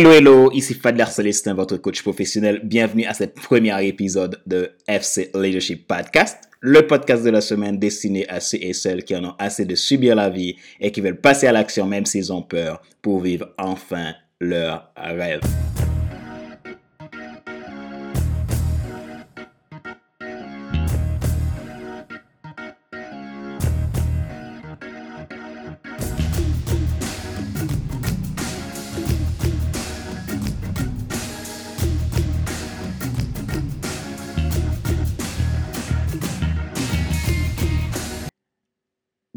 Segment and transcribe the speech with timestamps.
[0.00, 2.62] Hello, hello, ici Fadler Célestin, votre coach professionnel.
[2.64, 8.26] Bienvenue à ce premier épisode de FC Leadership Podcast, le podcast de la semaine destiné
[8.30, 11.20] à ceux et celles qui en ont assez de subir la vie et qui veulent
[11.20, 15.42] passer à l'action même s'ils ont peur pour vivre enfin leur rêve.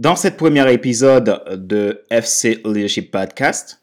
[0.03, 3.81] Dans cet premier épisode de FC Leadership Podcast,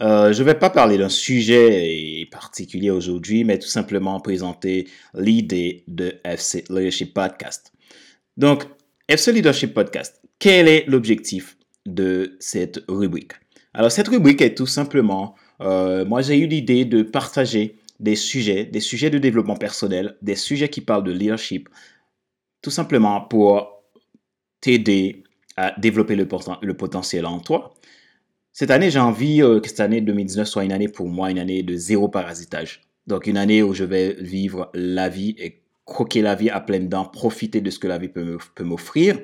[0.00, 5.84] euh, je ne vais pas parler d'un sujet particulier aujourd'hui, mais tout simplement présenter l'idée
[5.88, 7.70] de FC Leadership Podcast.
[8.38, 8.64] Donc,
[9.08, 13.32] FC Leadership Podcast, quel est l'objectif de cette rubrique?
[13.74, 18.64] Alors, cette rubrique est tout simplement, euh, moi j'ai eu l'idée de partager des sujets,
[18.64, 21.68] des sujets de développement personnel, des sujets qui parlent de leadership,
[22.62, 23.82] tout simplement pour
[24.62, 25.25] t'aider
[25.56, 26.28] à développer le,
[26.62, 27.74] le, potentiel en toi.
[28.52, 31.38] Cette année, j'ai envie euh, que cette année 2019 soit une année pour moi, une
[31.38, 32.82] année de zéro parasitage.
[33.06, 36.88] Donc une année où je vais vivre la vie et croquer la vie à pleines
[36.88, 39.18] dents, profiter de ce que la vie peut m'offrir.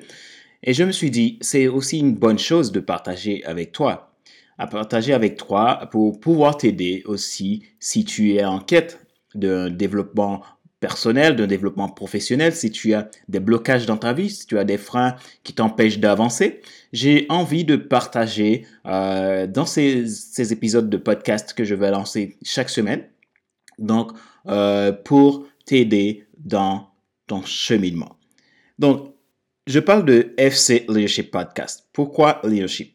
[0.63, 4.15] Et je me suis dit, c'est aussi une bonne chose de partager avec toi.
[4.57, 10.43] À partager avec toi pour pouvoir t'aider aussi si tu es en quête d'un développement
[10.83, 14.65] personnel, d'un développement professionnel, si tu as des blocages dans ta vie, si tu as
[14.65, 16.59] des freins qui t'empêchent d'avancer,
[16.91, 22.69] j'ai envie de partager euh, dans ces, épisodes de podcast que je vais lancer chaque
[22.69, 23.07] semaine.
[23.79, 24.11] Donc,
[24.49, 26.89] euh, pour t'aider dans
[27.27, 28.17] ton cheminement.
[28.77, 29.13] Donc,
[29.65, 31.87] je parle de FC Leadership Podcast.
[31.93, 32.92] Pourquoi leadership?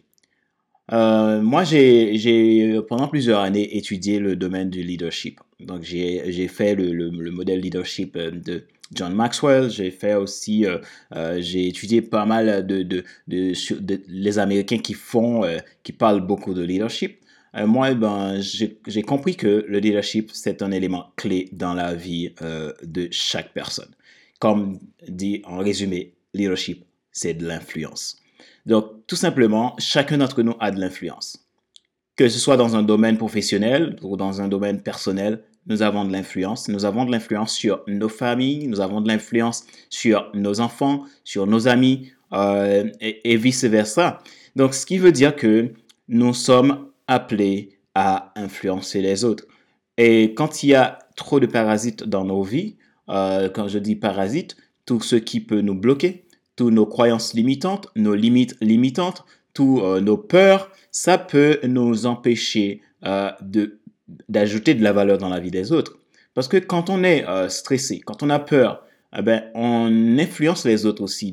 [0.92, 5.40] Euh, moi, j'ai pendant plusieurs années étudié le domaine du leadership.
[5.60, 9.70] Donc, j'ai fait le, le, le, modèle leadership euh, de John Maxwell.
[9.70, 10.78] J'ai fait aussi, euh,
[11.40, 15.42] j'ai étudié pas mal de, de, de, les Américains qui font,
[15.82, 17.20] qui parlent beaucoup de leadership.
[17.54, 22.32] Moi, ben, j'ai compris que le leadership, c'est un élément clé dans la vie
[22.82, 23.90] de chaque personne.
[24.38, 24.78] Comme
[25.08, 28.16] dit en résumé, leadership, c'est de l'influence.
[28.64, 31.48] Donc, tout simplement, chacun d'entre nous a de l'influence.
[32.14, 36.12] Que ce soit dans un domaine professionnel ou dans un domaine personnel, nous avons de
[36.12, 36.68] l'influence.
[36.68, 41.46] Nous avons de l'influence sur nos familles, nous avons de l'influence sur nos enfants, sur
[41.46, 44.18] nos amis euh, et, vice-versa.
[44.56, 45.72] Donc, ce qui veut dire que
[46.08, 49.46] nous sommes appelés à influencer les autres.
[49.96, 52.76] Et quand il y a trop de parasites dans nos vies,
[53.08, 56.27] euh, quand je dis parasites, tout ce qui peut nous bloquer,
[56.58, 59.24] toutes nos croyances limitantes, nos limites limitantes,
[59.54, 63.78] toutes euh, nos peurs, ça peut nous empêcher euh, de
[64.28, 65.98] d'ajouter de la valeur dans la vie des autres.
[66.34, 68.84] Parce que quand on est euh, stressé, quand on a peur,
[69.16, 71.32] eh ben, on influence les autres aussi,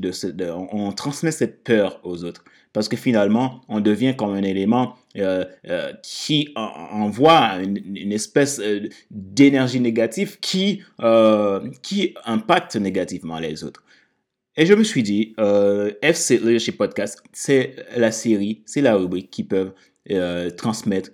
[0.72, 2.44] on, transmet cette peur aux autres.
[2.74, 4.96] Parce que finalement, on devient comme un élément
[6.04, 8.62] qui envoie une, une espèce
[9.10, 10.84] d'énergie négative qui,
[11.82, 13.86] qui impacte négativement les autres.
[14.58, 19.30] Et je me suis dit, euh, FC Leadership Podcast, c'est la série, c'est la rubrique
[19.30, 19.74] qui peuvent
[20.12, 21.10] euh, transmettre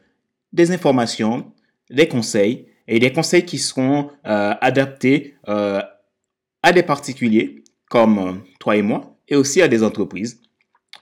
[0.54, 1.52] des informations,
[1.90, 8.82] des conseils, et des conseils qui seront euh, adaptés à des particuliers comme toi et
[8.82, 10.42] moi, et aussi à des entreprises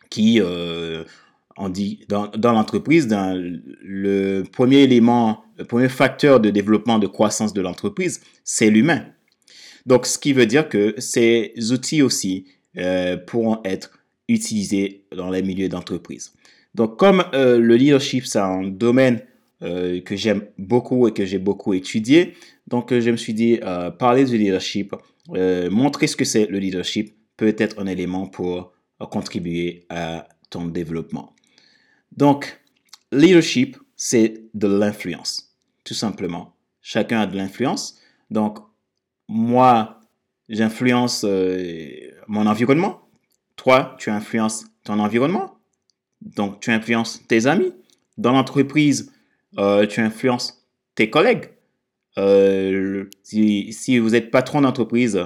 [0.09, 0.41] qui,
[1.57, 7.07] on dit, dans, dans l'entreprise, dans le premier élément, le premier facteur de développement, de
[7.07, 9.05] croissance de l'entreprise, c'est l'humain.
[9.85, 12.45] Donc, ce qui veut dire que ces outils aussi
[12.77, 16.33] euh, pourront être utilisés dans les milieux d'entreprise.
[16.75, 19.21] Donc, comme euh, le leadership, c'est un domaine
[19.63, 22.35] euh, que j'aime beaucoup et que j'ai beaucoup étudié,
[22.67, 23.59] donc je me suis dit,
[23.97, 24.93] parler du leadership,
[25.71, 28.73] montrer ce que c'est le leadership peut être un élément pour
[29.09, 31.33] contribuer à ton développement.
[32.15, 32.61] Donc,
[33.11, 36.55] leadership, c'est de l'influence, tout simplement.
[36.81, 37.99] Chacun a de l'influence.
[38.29, 38.59] Donc,
[39.29, 40.01] moi,
[40.49, 41.87] j'influence euh,
[42.27, 43.07] mon environnement.
[43.55, 45.59] Toi, tu influences ton environnement.
[46.21, 47.71] Donc, tu influences tes amis.
[48.17, 49.13] Dans l'entreprise,
[49.59, 51.51] euh, tu influences tes collègues.
[52.17, 55.23] Euh, si, vous êtes patron d'entreprise,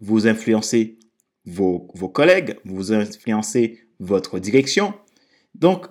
[0.00, 0.98] vous influencez
[1.44, 4.94] vos, vos, collègues, vous influencez votre direction.
[5.54, 5.86] Donc,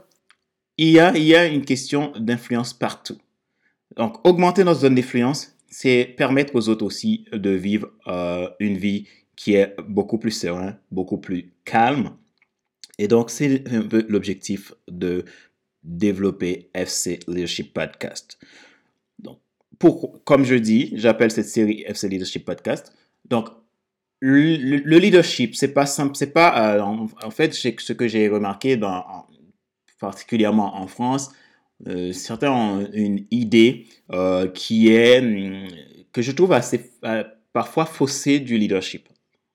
[0.77, 3.17] il y a, il y a une question d'influence partout.
[3.95, 9.07] Donc, augmenter notre zone d'influence, c'est permettre aux autres aussi de vivre euh, une vie
[9.35, 12.15] qui est beaucoup plus sereine, beaucoup plus calme.
[12.99, 15.25] Et donc, c'est un peu l'objectif de
[15.83, 18.37] développer FC Leadership Podcast.
[19.17, 19.39] Donc,
[19.79, 22.93] pour, comme je dis, j'appelle cette série FC Leadership Podcast.
[23.25, 23.49] Donc,
[24.19, 28.79] le, leadership, c'est pas simple, c'est pas, euh, en, fait, ce que j'ai remarqué
[29.99, 31.31] particulièrement en France,
[31.87, 35.67] euh, certains ont une idée euh, qui est, hum,
[36.11, 36.91] que je trouve assez,
[37.51, 39.07] parfois faussée du leadership.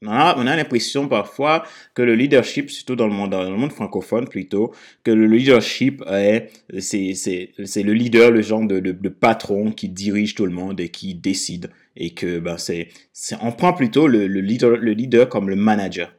[0.03, 4.29] On a, l'impression parfois que le leadership, surtout dans le monde, dans le monde francophone
[4.29, 4.73] plutôt,
[5.03, 9.73] que le leadership est, c'est, c'est, c'est le leader, le genre de, de, de, patron
[9.73, 11.71] qui dirige tout le monde et qui décide.
[11.97, 15.57] Et que, ben, c'est, c'est on prend plutôt le, le, leader, le leader comme le
[15.57, 16.13] manager.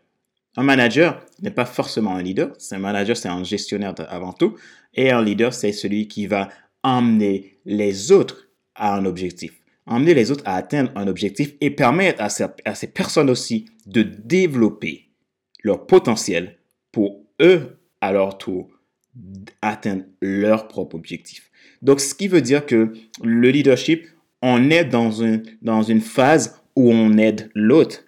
[0.59, 2.51] Un manager n'est pas forcément un leader.
[2.71, 4.57] Un manager, c'est un gestionnaire avant tout.
[4.93, 6.49] Et un leader, c'est celui qui va
[6.83, 9.53] emmener les autres à un objectif
[9.85, 15.09] emmener les autres à atteindre un objectif et permettre à ces, personnes aussi de développer
[15.63, 16.59] leur potentiel
[16.91, 18.69] pour eux, à leur tour,
[19.63, 21.49] atteindre leur propre objectif.
[21.81, 24.05] Donc, ce qui veut dire que le leadership,
[24.43, 25.09] on est dans
[25.63, 28.03] dans une phase où on aide l'autre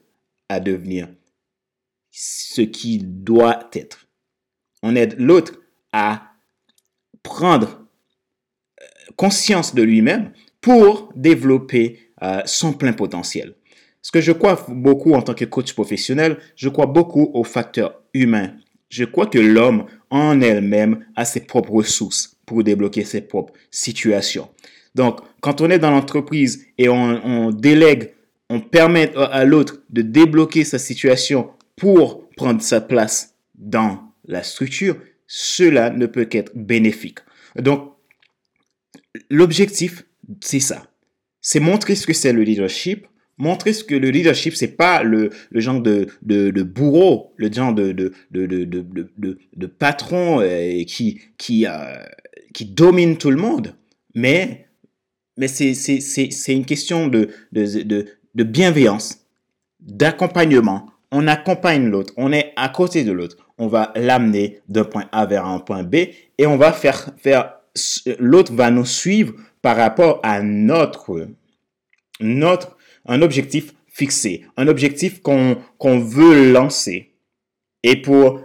[0.50, 1.08] à devenir
[2.12, 4.08] ce qu'il doit être.
[4.84, 5.60] On aide l'autre
[5.94, 6.34] à
[7.24, 7.88] prendre
[8.82, 8.86] euh,
[9.16, 13.56] conscience de lui-même pour développer euh, son plein potentiel.
[14.02, 18.02] Ce que je crois beaucoup en tant que coach professionnel, je crois beaucoup au facteur
[18.14, 18.54] humain.
[18.90, 24.50] Je crois que l'homme en elle-même a ses propres ressources pour débloquer ses propres situations.
[24.96, 28.12] Donc, quand on est dans l'entreprise et on, délègue,
[28.50, 31.52] on permet à l'autre de débloquer sa situation
[31.82, 37.18] pour prendre sa place dans la structure, cela ne peut qu'être bénéfique.
[37.56, 37.96] Donc,
[39.32, 40.04] l'objectif,
[40.42, 40.86] c'est ça.
[41.42, 43.08] C'est montrer ce que c'est le leadership,
[43.40, 47.74] montrer ce que le leadership, c'est pas le, le genre de, de, bourreau, le genre
[47.74, 51.96] de, de, de, de, patron euh, qui, qui, euh,
[52.54, 53.76] qui domine tout le monde,
[54.14, 54.68] mais,
[55.36, 59.26] mais c'est, une question de, de bienveillance,
[59.80, 60.91] d'accompagnement.
[61.12, 65.26] On accompagne l'autre, on est à côté de l'autre, on va l'amener d'un point A
[65.26, 65.96] vers un point B
[66.38, 67.58] et on va faire, faire
[68.20, 71.28] l'autre va nous suivre par rapport à notre,
[72.20, 77.14] un objectif fixé, un objectif qu'on veut lancer.
[77.84, 78.42] Et pour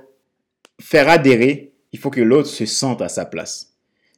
[0.80, 3.75] faire adhérer, il faut que l'autre se sente à sa place.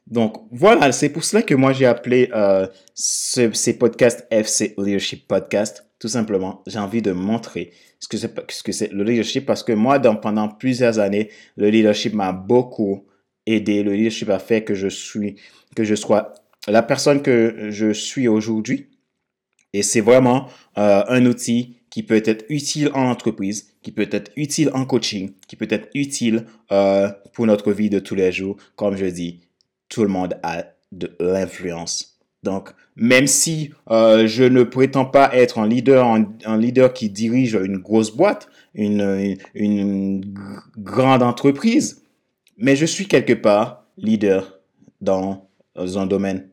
[0.09, 5.27] Donc voilà, c'est pour cela que moi j'ai appelé euh, ce, ces podcasts FC Leadership
[5.27, 5.85] Podcast.
[5.99, 8.07] Tout simplement, j'ai envie de montrer ce
[8.63, 13.05] que c'est le leadership parce que moi, pendant plusieurs années, le leadership m'a beaucoup
[13.45, 13.83] aidé.
[13.83, 15.35] Le leadership a fait que je suis,
[15.75, 16.33] que je sois
[16.67, 18.87] la personne que je suis aujourd'hui.
[19.73, 20.47] Et c'est vraiment
[20.77, 25.31] euh, un outil qui peut être utile en entreprise, qui peut être utile en coaching,
[25.47, 28.57] qui peut être utile euh, pour notre vie de tous les jours.
[28.75, 29.41] Comme je dis,
[29.89, 32.19] tout le monde a de l'influence.
[32.43, 37.55] Donc, même si euh, je ne prétends pas être un leader, un, leader qui dirige
[37.55, 40.23] une grosse boîte, une,
[40.77, 42.03] grande entreprise,
[42.57, 44.59] mais je suis quelque part leader
[45.01, 46.47] dans un domaine.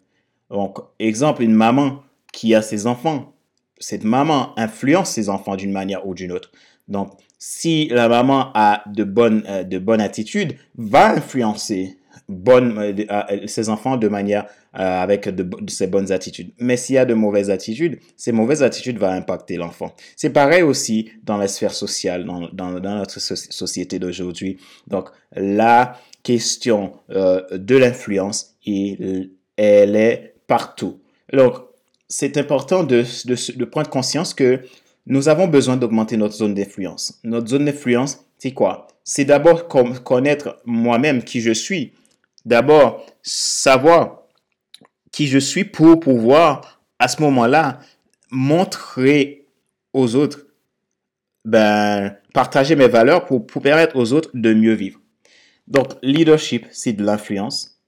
[0.51, 3.35] Donc, exemple, une maman qui a ses enfants,
[3.79, 6.51] cette maman influence ses enfants d'une manière ou d'une autre.
[6.89, 13.05] Donc, si la maman a de bonnes, euh, de bonnes attitudes, va influencer bonne, euh,
[13.11, 16.51] euh, ses enfants de manière avec de, ses bonnes attitudes.
[16.59, 19.95] Mais s'il y a de mauvaises attitudes, ces mauvaises attitudes vont impacter l'enfant.
[20.17, 24.59] C'est pareil aussi dans la sphère sociale, dans, dans, dans notre société d'aujourd'hui.
[24.87, 31.01] Donc, la question de l'influence, elle est partout.
[31.33, 31.55] Donc,
[32.09, 34.61] c'est important de, de, prendre conscience que
[35.07, 37.19] nous avons besoin d'augmenter notre zone d'influence.
[37.25, 38.89] Notre zone d'influence, c'est quoi?
[39.05, 41.93] C'est d'abord connaître moi-même qui je suis.
[42.47, 44.23] D'abord, savoir
[45.11, 47.81] qui je suis pour pouvoir, à ce moment-là,
[48.31, 49.49] montrer
[49.93, 50.47] aux autres,
[51.45, 55.01] ben, partager mes valeurs pour, pour permettre aux autres de mieux vivre.
[55.67, 57.81] Donc, leadership, c'est de l'influence.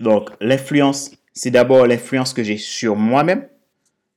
[0.00, 3.46] Donc, l'influence, c'est d'abord l'influence que j'ai sur moi-même.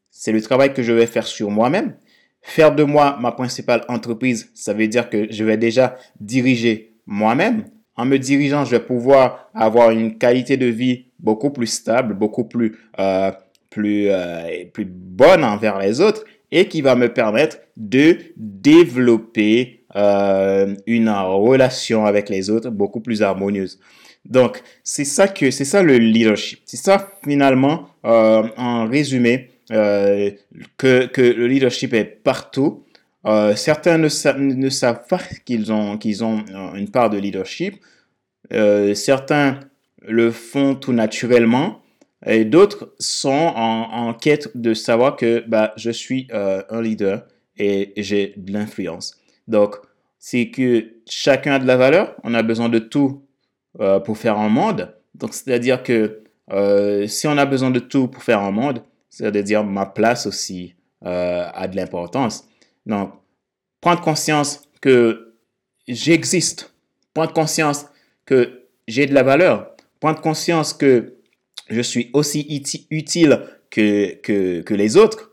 [0.09, 1.97] C'est le travail que je vais faire sur moi-même.
[2.41, 7.65] Faire de moi ma principale entreprise, ça veut dire que je vais déjà diriger moi-même.
[8.01, 12.45] En me dirigeant, je vais pouvoir avoir une qualité de vie beaucoup plus stable, beaucoup
[12.45, 13.31] plus, euh,
[13.69, 20.73] plus, euh, plus bonne envers les autres et qui va me permettre de développer euh,
[20.87, 23.79] une relation avec les autres beaucoup plus harmonieuse.
[24.25, 26.61] Donc, c'est ça que, c'est ça le leadership.
[26.65, 32.83] C'est ça finalement, en résumé, que, que le leadership est partout.
[33.55, 36.43] Certains ne, ne, savent pas qu'ils ont, qu'ils ont
[36.73, 37.75] une part de leadership.
[38.95, 39.59] Certains
[40.01, 41.81] le font tout naturellement
[42.25, 47.25] et d'autres sont en, quête de savoir que bah, je suis euh, un leader
[47.57, 49.19] et j'ai de l'influence.
[49.47, 49.75] Donc,
[50.19, 53.23] c'est que chacun a de la valeur, on a besoin de tout
[53.79, 54.95] euh, pour faire un monde.
[55.15, 59.63] Donc, c'est-à-dire que euh, si on a besoin de tout pour faire un monde, c'est-à-dire
[59.63, 62.47] ma place aussi a de l'importance.
[62.85, 63.11] Donc,
[63.81, 65.33] prendre conscience que
[65.87, 66.75] j'existe,
[67.15, 67.87] prendre conscience
[68.25, 71.15] que j'ai de la valeur, prendre conscience que
[71.69, 74.15] je suis aussi utile que,
[74.61, 75.31] que, les autres,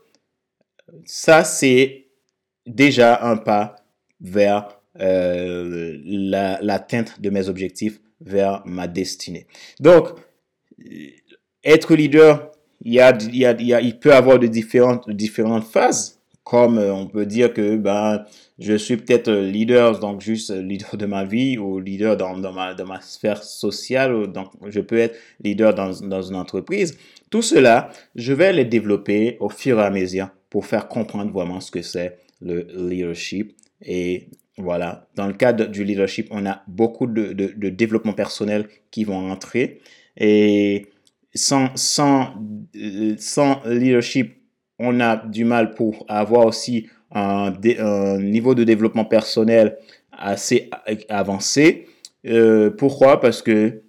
[1.05, 2.07] ça c'est
[2.65, 3.75] déjà un pas
[4.21, 9.47] vers euh, l'atteinte de mes objectifs, vers ma destinée.
[9.79, 10.09] Donc,
[11.63, 16.18] être leader, il, y y peut avoir de différentes, différentes phases
[16.49, 18.25] comme euh, on peut dire que ben
[18.57, 22.73] je suis peut-être leader donc juste leader de ma vie ou leader dans, dans, ma,
[22.73, 26.97] dans ma sphère sociale ou donc je peux être leader dans, dans une entreprise.
[27.29, 31.59] Tout cela je vais les développer au fur et à mesure pour faire comprendre vraiment
[31.59, 33.55] ce que c'est le leadership.
[33.83, 35.07] Et voilà.
[35.15, 39.81] Dans le cadre du leadership on a beaucoup de, de, développement personnel qui vont entrer.
[40.17, 40.87] Et
[41.35, 42.33] sans sans
[42.75, 44.38] euh, sans leadership
[44.79, 47.51] on a du mal pour avoir aussi un,
[48.19, 49.77] niveau de développement personnel
[50.11, 50.69] assez
[51.09, 51.87] avancé.
[52.25, 53.19] Euh, pourquoi?
[53.19, 53.81] Parce que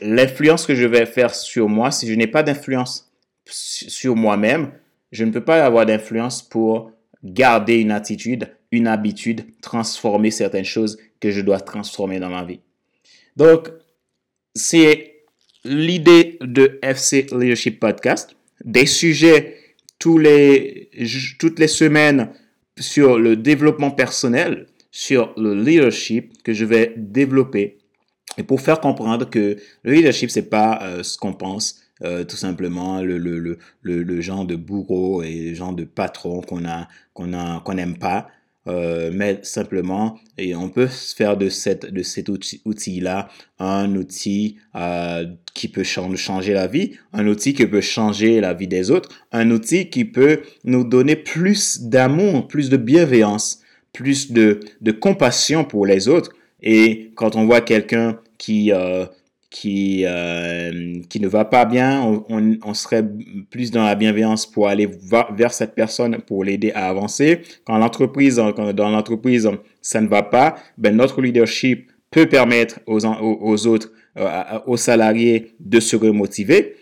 [0.00, 3.12] l'influence que je vais faire sur moi, si je n'ai pas d'influence
[3.46, 4.72] sur moi-même,
[5.12, 6.90] je ne peux pas avoir d'influence pour
[7.22, 12.60] garder une attitude, une habitude, transformer certaines choses que je dois transformer dans ma vie.
[13.36, 13.70] Donc,
[14.54, 15.14] c'est
[15.64, 19.56] l'idée de FC Leadership Podcast, des sujets
[21.38, 22.28] toutes les semaines
[22.78, 27.78] sur le développement personnel, sur le leadership que je vais développer.
[28.36, 32.36] Et pour faire comprendre que le leadership, c'est pas euh, ce qu'on pense, euh, tout
[32.36, 33.58] simplement le, le, le,
[34.02, 37.96] le, genre de bourreau et le genre de patron qu'on a qu'on a qu'on n'aime
[37.96, 38.28] pas
[38.66, 43.28] euh, mais simplement, et on peut faire de, cette, de cet outil-là
[43.58, 48.68] un outil euh, qui peut changer la vie, un outil qui peut changer la vie
[48.68, 53.60] des autres, un outil qui peut nous donner plus d'amour, plus de bienveillance,
[53.92, 56.32] plus de, de compassion pour les autres.
[56.62, 59.04] Et quand on voit quelqu'un qui, euh,
[59.54, 63.04] qui, euh, qui ne va pas bien, on, on, serait
[63.50, 64.90] plus dans la bienveillance pour aller
[65.30, 67.42] vers cette personne pour l'aider à avancer.
[67.64, 69.48] Quand l'entreprise, dans l'entreprise,
[69.80, 75.54] ça ne va pas, ben notre leadership peut permettre aux, aux, autres, euh, aux salariés
[75.60, 76.74] de se remotiver.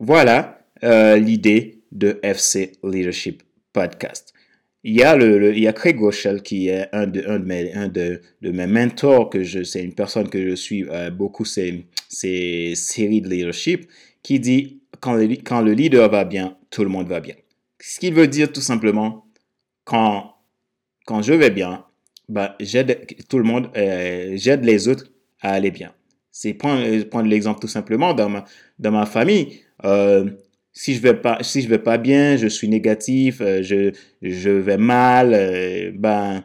[0.00, 4.29] Voilà euh, l'idée de FC Leadership Podcast
[4.82, 7.44] il y a le, il y a Craig Rochelle qui est un de, un de
[7.44, 11.10] mes, un de, de mes mentors que je, c'est une personne que je suis euh,
[11.10, 13.88] beaucoup ces, ces séries de leadership
[14.22, 17.34] qui dit quand le, quand le leader va bien, tout le monde va bien.
[17.78, 19.26] Ce qui veut dire tout simplement
[19.84, 20.34] quand,
[21.06, 21.84] quand je vais bien,
[22.28, 25.10] bah, j'aide tout le monde, euh, j'aide les autres
[25.40, 25.92] à aller bien.
[26.30, 28.44] C'est prendre, prendre l'exemple tout simplement dans ma,
[28.78, 29.60] dans ma famille.
[29.84, 30.30] Euh,
[30.72, 34.50] si je vais pas si je vais pas bien je suis négatif euh, je je
[34.50, 36.44] vais mal euh, ben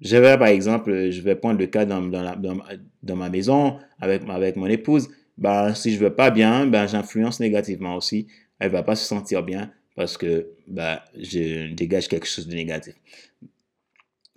[0.00, 3.78] je vais par exemple je vais prendre le cas dans dans, la, dans, ma maison
[4.00, 5.08] avec avec mon épouse
[5.40, 8.28] ben si je vais pas bien ben j'influence négativement aussi.
[8.58, 12.94] Elle va pas se sentir bien parce que ben je dégage quelque chose de négatif.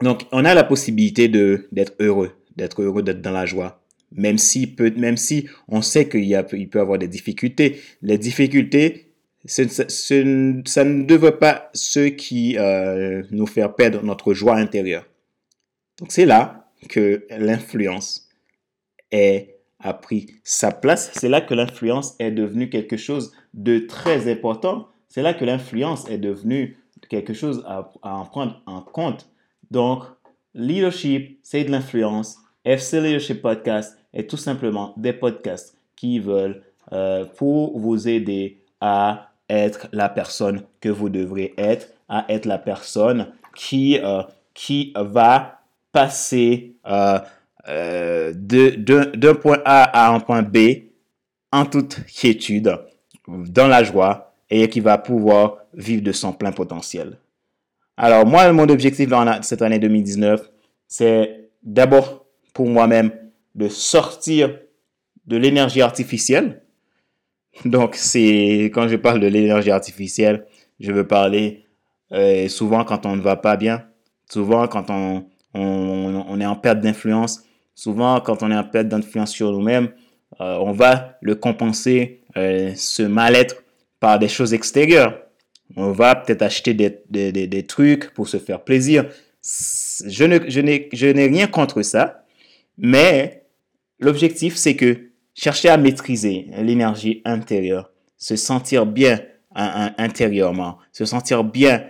[0.02, 3.82] Donc on a la possibilité de d'être heureux d'être heureux d'être dans la joie.
[4.12, 7.80] Même si peut même si on sait qu'il y a il peut avoir des difficultés
[8.02, 9.13] les difficultés
[9.46, 15.06] ça ne devrait pas ce qui euh, nous faire perdre notre joie intérieure.
[16.00, 18.30] Donc c'est là que l'influence
[19.80, 21.12] a pris sa place.
[21.14, 24.88] C'est là que l'influence est devenue quelque chose de très important.
[25.08, 26.78] C'est là que l'influence est devenue
[27.10, 29.30] quelque chose à, en prendre en compte.
[29.72, 30.04] Donc,
[30.56, 32.38] leadership, c'est de l'influence.
[32.66, 39.33] FC Leadership Podcast est tout simplement des podcasts qui veulent euh, pour vous aider à
[39.50, 44.24] être la personne que vous devrez être, à être la personne qui, euh,
[44.54, 47.20] qui va passer euh,
[47.68, 50.58] euh, d'un point A à un point B
[51.52, 52.78] en toute quiétude,
[53.28, 57.18] dans la joie, et qui va pouvoir vivre de son plein potentiel.
[57.96, 60.50] Alors moi, mon objectif dans cette année 2019,
[60.88, 63.12] c'est d'abord pour moi-même
[63.56, 64.58] de sortir
[65.28, 66.63] de l'énergie artificielle
[67.66, 70.46] donc, c'est quand je parle de l'énergie artificielle,
[70.80, 71.66] je veux parler
[72.12, 73.86] euh, souvent quand on ne va pas bien,
[74.30, 77.44] souvent quand on, on, on est en perte d'influence,
[77.76, 79.90] souvent quand on est en perte d'influence sur nous-mêmes,
[80.42, 83.64] euh, on va le compenser, euh, ce mal-être,
[84.00, 85.20] par des choses extérieures.
[85.76, 89.06] On va peut-être acheter des, des, des, trucs pour se faire plaisir.
[89.42, 92.24] Je, n'ai, je rien contre ça,
[92.78, 93.46] mais
[94.00, 99.20] l'objectif, c'est que chercher à maîtriser l'énergie intérieure, se sentir bien
[99.56, 101.86] intérieurement, se sentir bien,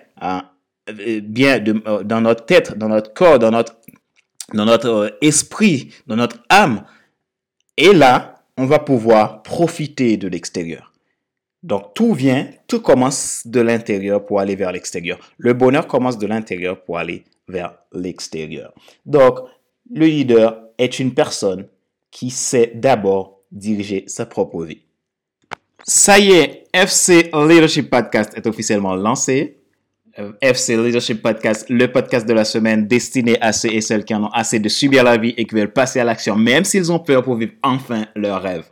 [0.87, 3.75] bien de, dans notre tête, dans notre corps, dans notre,
[4.53, 6.83] dans notre esprit, dans notre âme.
[7.77, 10.93] Et là, on va pouvoir profiter de l'extérieur.
[11.63, 15.17] Donc tout vient, tout commence de l'intérieur pour aller vers l'extérieur.
[15.37, 18.73] Le bonheur commence de l'intérieur pour aller vers l'extérieur.
[19.05, 19.39] Donc
[19.89, 21.67] le leader est une personne
[22.11, 24.81] qui sait d'abord diriger sa propre vie.
[25.85, 29.57] Ça y est, FC Leadership Podcast est officiellement lancé.
[30.19, 34.13] Euh, FC Leadership Podcast, le podcast de la semaine destiné à ceux et celles qui
[34.13, 36.91] en ont assez de subir la vie et qui veulent passer à l'action, même s'ils
[36.91, 38.65] ont peur pour vivre enfin leur rêve.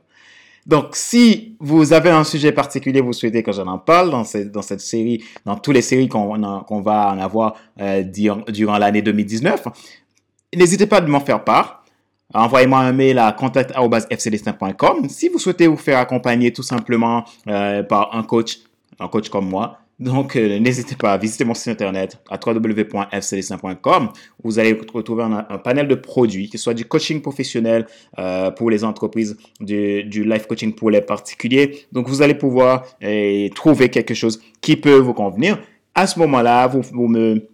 [0.68, 4.80] Donc, si vous avez un sujet particulier, vous souhaitez que j'en en parle dans cette,
[4.80, 9.68] série, dans toutes les séries qu'on qu'on va en avoir euh, durant, durant l'année 2019,
[10.56, 11.81] n'hésitez pas à m'en faire part.
[12.34, 18.16] Envoyez-moi un mail à contact.fcdestin.com si vous souhaitez vous faire accompagner tout simplement euh, par
[18.16, 18.60] un coach,
[19.00, 24.10] un coach comme moi, donc, euh, n'hésitez pas à visiter mon site internet à www.fcdessin.com.
[24.44, 27.86] Vous allez retrouver un, panel de produits, que ce soit du coaching professionnel
[28.18, 31.86] euh, pour les entreprises, du, du, life coaching pour les particuliers.
[31.92, 35.60] Donc, vous allez pouvoir euh, trouver quelque chose qui peut vous convenir.
[35.94, 37.51] À ce moment-là, vous, vous me